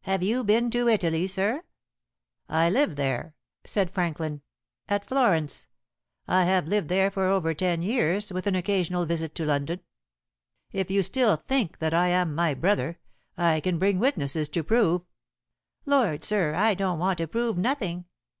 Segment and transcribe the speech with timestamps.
[0.00, 1.62] "Have you been to Italy, sir?"
[2.48, 4.42] "I live there," said Franklin,
[4.88, 5.68] "at Florence.
[6.26, 9.78] I have lived there for over ten years, with an occasional visit to London.
[10.72, 12.98] If you still think that I am my brother,
[13.36, 15.02] I can bring witnesses to prove"
[15.86, 18.06] "Lord, sir, I don't want to prove nothing.